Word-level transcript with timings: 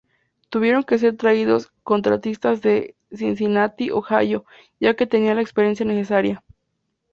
Tuvieron 0.49 0.81
que 0.81 0.97
ser 0.97 1.15
traídos 1.15 1.71
contratistas 1.83 2.63
de 2.63 2.95
Cincinnati, 3.11 3.91
Ohio, 3.91 4.45
ya 4.79 4.95
que 4.95 5.05
tenían 5.05 5.35
la 5.35 5.43
experiencia 5.43 5.85
necesaria. 5.85 6.43